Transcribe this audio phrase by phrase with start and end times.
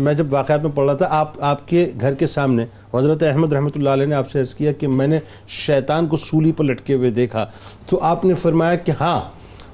[0.00, 3.52] میں جب واقعات میں پڑھ رہا تھا، آپ آپ کے گھر کے سامنے حضرت احمد
[3.52, 6.64] رحمۃ اللہ علیہ نے آپ سے عرض کیا کہ میں نے شیطان کو سولی پر
[6.64, 7.46] لٹکے ہوئے دیکھا۔
[7.86, 9.20] تو آپ نے فرمایا کہ ہاں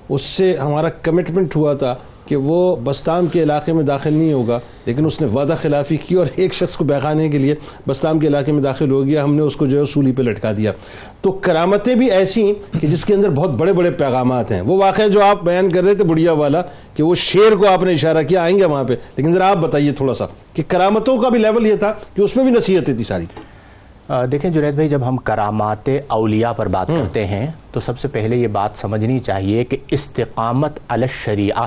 [0.08, 1.94] اس سے ہمارا کمٹمنٹ ہوا تھا۔
[2.30, 6.14] کہ وہ بستام کے علاقے میں داخل نہیں ہوگا، لیکن اس نے وعدہ خلافی کی
[6.14, 7.54] اور ایک شخص کو بہکانے کے لیے
[7.88, 10.22] بستام کے علاقے میں داخل ہو گیا، ہم نے اس کو جو ہے سولی پہ
[10.22, 10.72] لٹکا دیا۔
[11.20, 14.76] تو کرامتیں بھی ایسی ہیں کہ جس کے اندر بہت بڑے بڑے پیغامات ہیں۔ وہ
[14.76, 16.62] واقعہ جو آپ بیان کر رہے تھے بڑھیا والا
[16.94, 19.56] کہ وہ شیر کو آپ نے اشارہ کیا، آئیں گے وہاں پہ۔ لیکن ذرا آپ
[19.56, 22.94] بتائیے تھوڑا سا کہ کرامتوں کا بھی لیول یہ تھا کہ اس میں بھی نصیحتیں
[22.94, 23.24] تھی ساری۔
[24.32, 28.36] دیکھیں جنید بھائی جب ہم کرامات اولیاء پر بات کرتے ہیں تو سب سے پہلے
[28.36, 31.66] یہ بات سمجھنی چاہیے کہ استقامت علی الشریعہ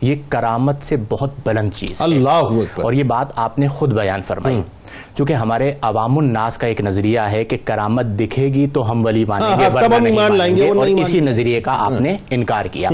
[0.00, 3.92] یہ کرامت سے بہت بلند چیز ہے۔ اللہ اکبر۔ اور یہ بات آپ نے خود
[3.92, 4.62] بیان فرمائی۔
[5.14, 9.24] چونکہ ہمارے عوام الناس کا ایک نظریہ ہے کہ کرامت دکھے گی تو ہم ولی
[9.24, 12.16] مانیں ہاں، گے ہاں، تب ورنہ نہیں مانیں گے، اور اسی نظریے کا آپ نے
[12.30, 12.88] انکار کیا۔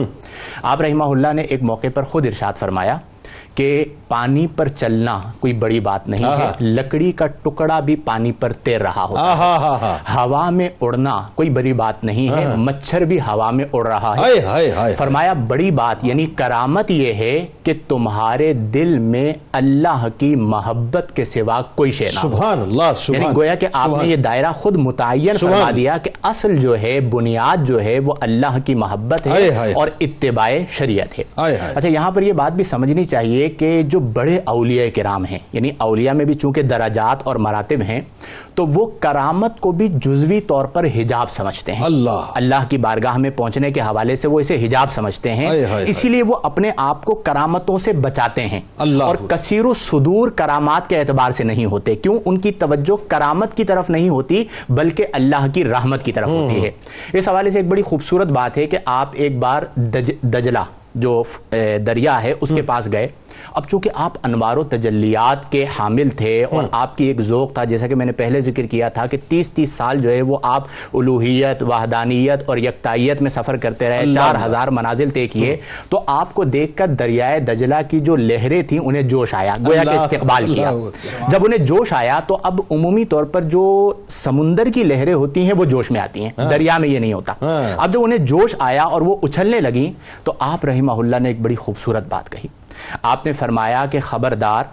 [0.62, 2.97] آپ رحمہ اللہ نے ایک موقع پر خود ارشاد فرمایا
[3.59, 8.53] کہ پانی پر چلنا کوئی بڑی بات نہیں ہے۔ لکڑی کا ٹکڑا بھی پانی پر
[8.53, 9.37] تیر رہا ہوتا ہے۔
[10.14, 14.23] ہوا میں اڑنا کوئی بڑی بات نہیں ہے۔ مچھر بھی ہوا میں اڑ رہا ہے۔
[14.98, 21.25] فرمایا بڑی بات یعنی کرامت یہ ہے کہ تمہارے دل میں اللہ کی محبت کے
[21.25, 24.77] سوا کوئی شے نہ سبحان اللہ سبحان۔ یعنی گویا کہ آپ نے یہ دائرہ خود
[24.77, 29.33] متعین فرما دیا کہ اصل جو ہے بنیاد جو ہے وہ اللہ کی محبت ہے۔
[29.75, 31.25] اور اتباع شریعت ہے۔
[31.75, 35.71] اچھا یہاں پر یہ بات بھی سمجھنی چاہیے کہ جو بڑے اولیاء کرام ہیں یعنی
[35.79, 38.01] اولیاء میں بھی چونکہ درجات اور مراتب ہیں
[38.55, 43.17] تو وہ کرامت کو بھی جزوی طور پر حجاب سمجھتے ہیں۔ اللہ۔ اللہ کی بارگاہ
[43.17, 45.49] میں پہنچنے کے حوالے سے وہ اسے حجاب سمجھتے ہیں۔
[45.91, 50.29] اسی لیے وہ اپنے آپ کو کرامتوں سے بچاتے ہیں۔ اللہ۔ اور کثیر و صدور
[50.29, 54.45] کرامات کے اعتبار سے نہیں ہوتے۔ کیوں؟ ان کی توجہ کرامت کی طرف نہیں ہوتی
[54.69, 56.71] بلکہ اللہ کی رحمت کی طرف ہوتی ہے۔
[57.13, 60.59] اس حوالے سے ایک بڑی خوبصورت بات ہے کہ آپ ایک بار دج دجلہ
[60.95, 61.23] جو
[61.87, 63.09] دریا ہے اس کے پاس گئے۔
[63.55, 67.64] اب چونکہ آپ انوار و تجلیات کے حامل تھے اور آپ کی ایک ذوق تھا
[67.64, 70.39] جیسا کہ میں نے پہلے ذکر کیا تھا کہ تیس تیس سال جو ہے وہ
[70.42, 70.64] آپ
[70.95, 75.57] الوحیت وحدانیت اور یکتائیت میں سفر کرتے رہے چار۔ ہزار منازل طے کیے۔
[75.89, 79.84] تو آپ کو دیکھ کر دریائے دجلہ کی جو لہریں تھیں انہیں جوش آیا گویا
[79.84, 80.70] کہ استقبال کیا۔
[81.29, 85.52] جب انہیں جوش آیا تو اب عمومی طور پر جو سمندر کی لہریں ہوتی ہیں
[85.52, 88.55] وہ جوش میں آتی ہیں۔ دریا میں یہ نہیں ہوتا۔ ہاں۔ اب جب انہیں جوش
[88.58, 89.92] آیا اور وہ اچھلنے لگیں
[90.24, 92.46] تو آپ رحمہ اللہ نے ایک بڑی خوبصورت بات کہی۔
[93.02, 94.64] آپ نے فرمایا کہ خبردار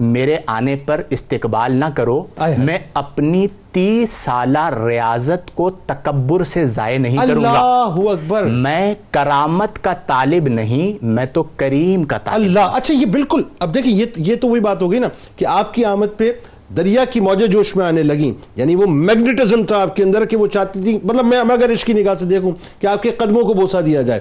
[0.00, 2.24] میرے آنے پر استقبال نہ کرو۔
[2.58, 9.84] میں اپنی تیس سالہ ریاضت کو تکبر سے ضائع نہیں کروں گا۔ اکبر۔ میں کرامت
[9.84, 14.04] کا طالب نہیں میں تو کریم کا طالب۔ اللہ اچھا یہ بالکل۔ اب دیکھیں یہ
[14.16, 16.32] یہ تو وہی بات ہوگی نا کہ آپ کی آمد پہ
[16.76, 20.36] دریا کی موجہ جوش میں آنے لگیں۔ یعنی وہ میگنیٹزم تھا آپ کے اندر کہ
[20.36, 23.10] وہ چاہتی تھی۔ مطلب میں میں اگر اس کی نگاہ سے دیکھوں کہ آپ کے
[23.10, 24.20] قدموں کو بوسا دیا جائے۔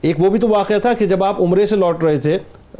[0.00, 2.38] ایک وہ بھی تو واقعہ تھا کہ جب آپ عمرے سے لوٹ رہے تھے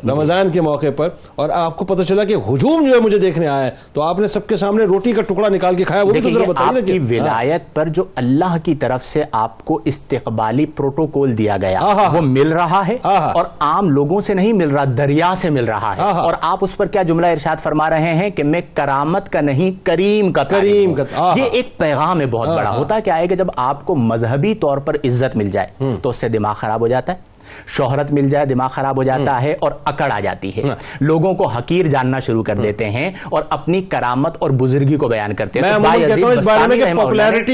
[0.09, 3.47] رمضان کے موقع پر اور آپ کو پتہ چلا کہ ہجوم جو ہے مجھے دیکھنے
[3.49, 6.11] آیا ہے تو آپ نے سب کے سامنے روٹی کا ٹکڑا نکال کے کھایا وہ
[6.11, 9.81] بھی تو ذرا بتائیے آپ کی ولایت پر جو اللہ کی طرف سے آپ کو
[9.85, 12.97] استقبالی پروٹوکول دیا گیا آہا۔ وہ مل رہا ہے۔
[13.35, 16.77] اور عام لوگوں سے نہیں مل رہا دریا سے مل رہا ہے۔ اور آپ اس
[16.77, 20.95] پر کیا جملہ ارشاد فرما رہے ہیں کہ میں کرامت کا نہیں کریم کا کریم۔
[20.95, 24.55] کا-۔ یہ ایک پیغام ہے بہت بڑا ہوتا کیا ہے کہ جب آپ کو مذہبی
[24.55, 27.34] طور پر عزت مل جائے تو اس سے دماغ خراب ہو جاتا ہے
[27.67, 30.63] شہرت مل جائے دماغ خراب ہو جاتا ہے اور اکڑ آ جاتی ہے۔
[31.01, 35.35] لوگوں کو حقیر جاننا شروع کر دیتے ہیں اور اپنی کرامت اور بزرگی کو بیان
[35.35, 35.73] کرتے ہیں۔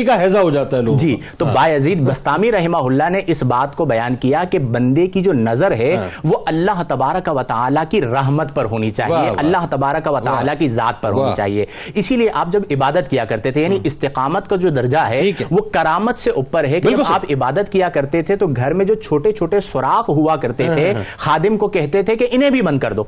[0.07, 3.85] کا حیضہ ہو جاتا ہے جی۔ تو بایزید بستامی رحمہ اللہ نے اس بات کو
[3.85, 8.55] بیان کیا کہ بندے کی جو نظر ہے وہ اللہ تبارک و تعالی کی رحمت
[8.55, 12.49] پر ہونی چاہیے۔ اللہ تبارک و تعالی کی ذات پر ہونی۔ چاہیے۔ اسی لیے آپ
[12.53, 16.65] جب عبادت کیا کرتے تھے یعنی استقامت کا جو درجہ ہے۔ وہ کرامت سے اوپر
[16.65, 20.37] ہے کہ۔ آپ عبادت کیا کرتے تھے تو گھر میں جو چھوٹے چھوٹے سوراخ ہوا
[20.37, 23.05] کرتے تھے خادم کو کہتے تھے کہ انہیں بھی بند کر دو۔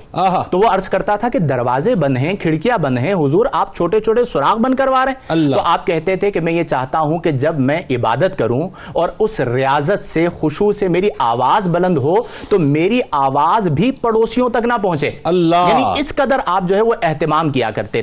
[0.50, 4.00] تو وہ عرض کرتا تھا کہ دروازے بند ہیں کھڑکیاں بند ہیں حضور آپ چھوٹے
[4.00, 7.18] چھوٹے سوراخ بند کروا رہے ہیں۔ تو آپ کہتے تھے کہ میں یہ چاہتا ہوں
[7.18, 12.14] کہ جب میں عبادت کروں اور اس ریاضت سے خشوع سے میری آواز بلند ہو
[12.48, 16.80] تو میری آواز بھی پڑوسیوں تک نہ پہنچے اللہ۔ یعنی اس قدر آپ جو ہے
[16.80, 18.02] وہ اہتمام کیا کرتے